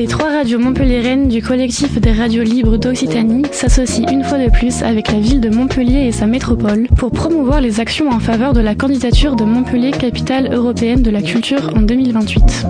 [0.00, 4.82] Les trois radios montpelliéraines du collectif des radios libres d'Occitanie s'associent une fois de plus
[4.82, 8.62] avec la ville de Montpellier et sa métropole pour promouvoir les actions en faveur de
[8.62, 12.66] la candidature de Montpellier capitale européenne de la culture en 2028.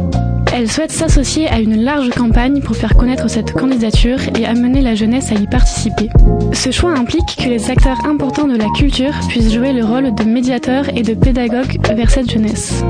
[0.52, 4.96] Elle souhaite s'associer à une large campagne pour faire connaître cette candidature et amener la
[4.96, 6.08] jeunesse à y participer.
[6.52, 10.24] Ce choix implique que les acteurs importants de la culture puissent jouer le rôle de
[10.24, 12.82] médiateurs et de pédagogues vers cette jeunesse.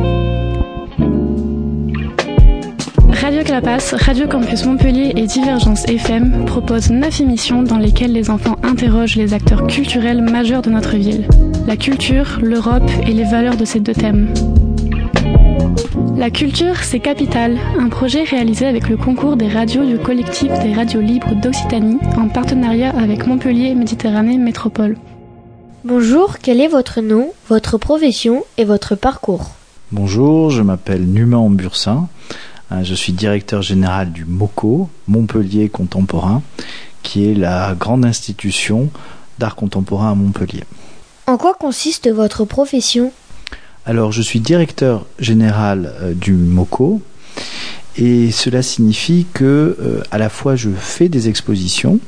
[3.12, 8.56] Radio Clapas, Radio Campus Montpellier et Divergence FM proposent neuf émissions dans lesquelles les enfants
[8.62, 11.27] interrogent les acteurs culturels majeurs de notre ville.
[11.66, 14.32] La culture, l'Europe et les valeurs de ces deux thèmes.
[16.16, 20.74] La culture, c'est Capital, un projet réalisé avec le concours des radios du collectif des
[20.74, 24.96] radios libres d'Occitanie en partenariat avec Montpellier Méditerranée Métropole.
[25.84, 29.52] Bonjour, quel est votre nom, votre profession et votre parcours?
[29.92, 32.09] Bonjour, je m'appelle Numa Bursin.
[32.73, 36.43] Euh, je suis directeur général du MOCO, Montpellier Contemporain,
[37.02, 38.90] qui est la grande institution
[39.38, 40.65] d'art contemporain à Montpellier.
[41.26, 43.13] En quoi consiste votre profession?
[43.87, 47.01] Alors, je suis directeur général euh, du MOCO
[47.96, 51.98] et cela signifie que euh, à la fois je fais des expositions,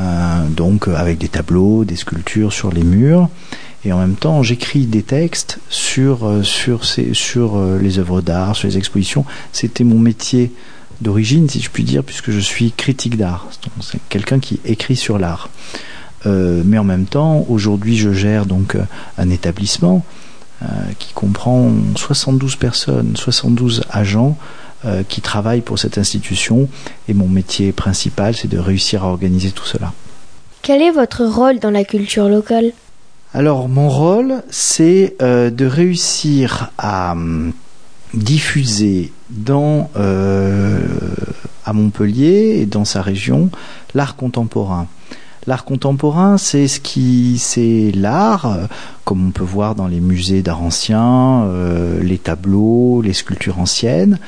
[0.00, 3.28] euh, donc avec des tableaux, des sculptures sur les murs,
[3.86, 8.68] et en même temps j'écris des textes sur sur ces, sur les œuvres d'art, sur
[8.68, 9.24] les expositions.
[9.52, 10.52] C'était mon métier
[11.00, 13.48] d'origine, si je puis dire, puisque je suis critique d'art.
[13.80, 15.50] C'est quelqu'un qui écrit sur l'art.
[16.24, 18.76] mais en même temps, aujourd'hui, je gère donc
[19.18, 20.04] un établissement
[20.62, 20.66] euh,
[20.98, 24.38] qui comprend 72 personnes, 72 agents
[24.86, 26.70] euh, qui travaillent pour cette institution.
[27.08, 29.92] Et mon métier principal, c'est de réussir à organiser tout cela.
[30.62, 32.72] Quel est votre rôle dans la culture locale?
[33.36, 37.52] Alors, mon rôle, c'est euh, de réussir à hum,
[38.14, 39.90] diffuser dans,
[41.66, 43.50] à Montpellier et dans sa région
[43.94, 44.86] l'art contemporain.
[45.46, 48.64] L'art contemporain, c'est ce qui, c'est l'art, euh,
[49.04, 54.18] comme on peut voir dans les musées d'art ancien, euh, les tableaux, les sculptures anciennes,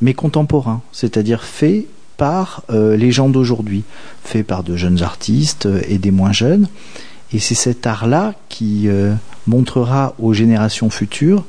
[0.00, 1.86] mais contemporain, c'est-à-dire fait
[2.16, 3.84] par euh, les gens d'aujourd'hui,
[4.24, 6.68] fait par de jeunes artistes et des moins jeunes.
[7.32, 8.88] Et c'est cet art-là qui
[9.46, 11.44] montrera aux générations futures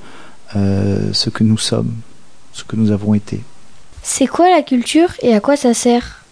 [0.53, 1.93] ce que nous sommes,
[2.53, 3.41] ce que nous avons été.
[4.03, 6.23] C'est quoi la culture et à quoi ça sert?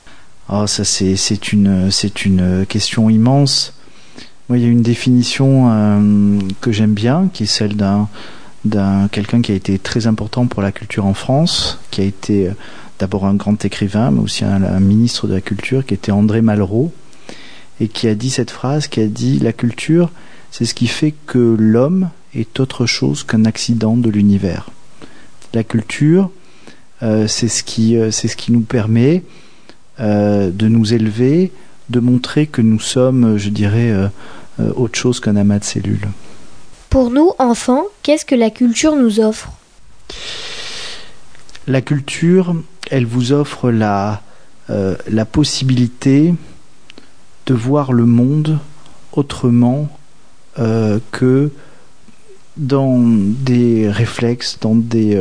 [0.50, 3.74] Ah, ça c'est une c'est une question immense.
[4.50, 8.10] Moi, il y a une définition euh, que j'aime bien, qui est celle d'un
[8.66, 12.48] d'un quelqu'un qui a été très important pour la culture en France, qui a été
[12.48, 12.54] euh,
[12.98, 16.42] d'abord un grand écrivain, mais aussi un, un, ministre de la culture, qui était André
[16.42, 16.92] Malraux,
[17.80, 20.12] et qui a dit cette phrase, qui a dit la culture,
[20.52, 24.70] c'est ce qui fait que l'homme est autre chose qu'un accident de l'univers.
[25.54, 26.30] La culture,
[27.02, 29.24] euh, c'est ce qui euh, c'est ce qui nous permet
[30.00, 31.52] euh, de nous élever,
[31.90, 33.94] de montrer que nous sommes, je dirais,
[34.76, 36.08] autre chose qu'un amas de cellules.
[36.90, 39.52] Pour nous, enfants, qu'est-ce que la culture nous offre?
[41.66, 42.56] La culture,
[42.92, 44.22] elle vous offre la,
[44.68, 46.36] la possibilité
[47.50, 48.60] de voir le monde
[49.12, 49.90] autrement
[51.12, 51.52] que
[52.58, 55.20] dans des réflexes, dans des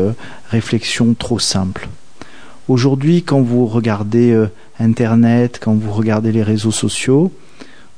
[0.51, 1.89] réflexions trop simples.
[2.69, 7.33] Aujourd'hui, quand vous regardez euh, Internet, quand vous regardez les réseaux sociaux,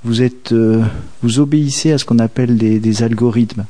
[0.05, 0.81] vous êtes, euh,
[1.25, 3.67] vous obéissez à ce qu'on appelle des, algorithmes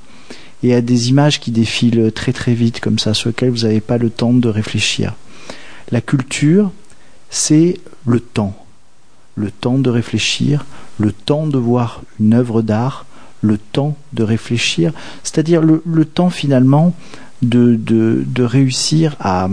[0.62, 3.80] et à des images qui défilent très très vite comme ça, sur lesquelles vous n'avez
[3.80, 5.14] pas le temps de réfléchir.
[5.90, 6.70] La culture,
[7.30, 8.59] c'est le temps,
[9.34, 10.64] le temps de réfléchir,
[10.98, 13.06] le temps de voir une œuvre d'art,
[13.42, 14.92] le temps de réfléchir,
[15.22, 16.94] c'est-à-dire le, le, temps finalement
[17.42, 19.48] de, de, de réussir à,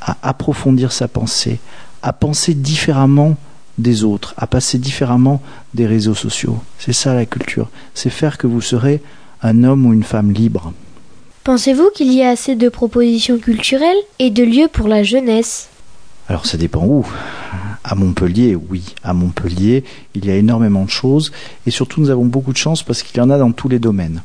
[0.00, 1.60] à approfondir sa pensée,
[2.02, 3.36] à penser différemment
[3.78, 5.40] des autres, à passer différemment
[5.74, 6.58] des réseaux sociaux.
[6.78, 9.00] C'est ça la culture, c'est faire que vous serez
[9.42, 10.72] un homme ou une femme libre.
[11.44, 15.68] Pensez-vous qu'il y a assez de propositions culturelles et de lieux pour la jeunesse?
[16.28, 17.06] Alors ça dépend où.
[17.82, 18.94] À Montpellier, oui.
[19.02, 19.84] À Montpellier,
[20.14, 21.32] il y a énormément de choses
[21.66, 23.78] et surtout nous avons beaucoup de chance parce qu'il y en a dans tous les
[23.78, 24.22] domaines.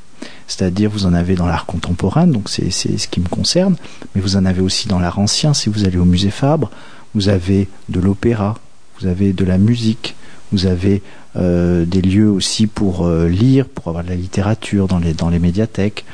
[0.47, 3.75] C'est-à-dire vous en avez dans l'art contemporain, donc c'est ce qui me concerne,
[4.13, 6.69] mais vous en avez aussi dans l'art ancien si vous allez au musée Fabre,
[7.13, 8.55] vous avez de l'opéra,
[8.99, 10.15] vous avez de la musique,
[10.51, 11.01] vous avez
[11.37, 15.29] euh, des lieux aussi pour euh, lire, pour avoir de la littérature dans les, dans
[15.29, 16.05] les médiathèques.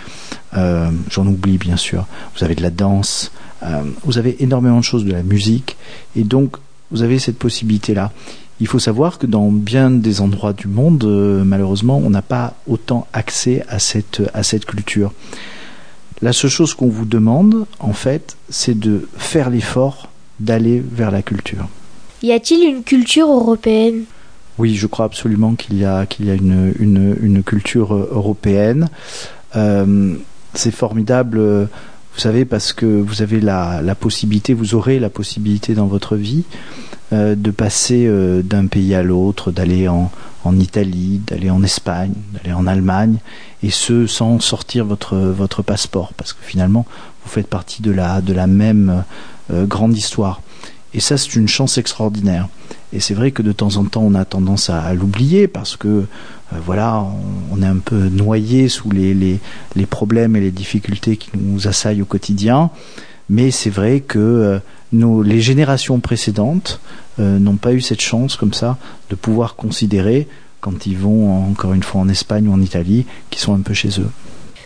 [0.56, 2.08] Euh, J'en oublie bien sûr.
[2.36, 3.32] Vous avez de la danse,
[4.04, 5.78] vous avez énormément de choses, de la musique,
[6.16, 6.58] et donc
[6.92, 8.12] vous avez cette possibilité-là.
[8.60, 12.54] Il faut savoir que dans bien des endroits du monde, euh, malheureusement, on n'a pas
[12.68, 15.14] autant accès à cette, à cette culture.
[16.22, 20.10] La seule chose qu'on vous demande, en fait, c'est de faire l'effort
[20.40, 21.68] d'aller vers la culture.
[22.22, 24.04] Y a-t-il une culture européenne?
[24.60, 28.90] Oui, je crois absolument qu'il y a, qu'il y a une, une, une culture européenne.
[29.56, 30.14] Euh,
[30.54, 31.68] c'est formidable,
[32.14, 36.16] vous savez, parce que vous avez la, la, possibilité, vous aurez la possibilité dans votre
[36.16, 36.44] vie
[37.14, 40.12] euh, de passer euh, d'un pays à l'autre, d'aller en,
[40.60, 43.18] Italie, d'aller en Espagne, d'aller en Allemagne,
[43.64, 46.86] et ce sans sortir votre, votre passeport, parce que finalement,
[47.24, 49.04] vous faites partie de la, de la même
[49.52, 50.42] euh, grande histoire.
[50.94, 52.50] Et ça, c'est une chance extraordinaire.
[52.94, 55.88] Et c'est vrai que de temps en temps, on a tendance à, l'oublier parce que,
[55.88, 56.06] euh,
[56.66, 57.06] voilà,
[57.52, 59.40] on, est un peu noyé sous les,
[59.90, 62.70] problèmes et les difficultés qui nous assaillent au quotidien.
[63.30, 64.60] Mais c'est vrai que euh,
[65.24, 66.82] les générations précédentes
[67.20, 68.78] euh, n'ont pas eu cette chance comme ça
[69.10, 70.28] de pouvoir considérer,
[70.60, 73.74] quand ils vont encore une fois en Espagne ou en Italie, qu'ils sont un peu
[73.74, 74.10] chez eux.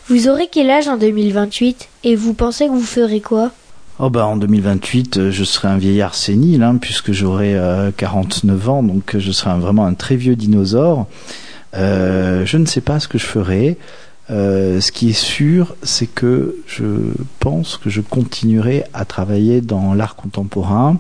[0.07, 3.51] Vous aurez quel âge en 2028 et vous pensez que vous ferez quoi?
[3.97, 8.69] Oh bah en 2028, euh, je serai un vieillard sénile, hein, puisque j'aurai euh, 49
[8.69, 11.07] ans, donc je serai vraiment un très vieux dinosaure.
[11.75, 13.77] Euh, je ne sais pas ce que je ferai.
[14.29, 16.85] Euh, ce qui est sûr, c'est que je
[17.39, 20.97] pense que je continuerai à travailler dans l'art contemporain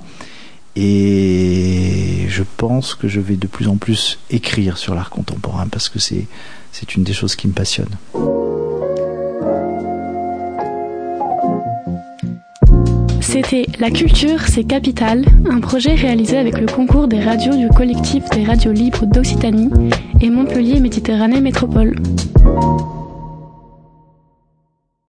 [0.75, 5.89] et je pense que je vais de plus en plus écrire sur l'art contemporain parce
[5.89, 6.27] que c'est
[6.71, 7.89] c'est une des choses qui me passionne.
[13.35, 18.23] C'était La culture, c'est capital, un projet réalisé avec le concours des radios du collectif
[18.29, 19.69] des radios libres d'Occitanie
[20.21, 21.97] et Montpellier Méditerranée Métropole.